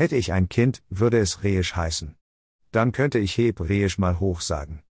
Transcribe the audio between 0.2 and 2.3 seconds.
ein Kind, würde es Reisch heißen.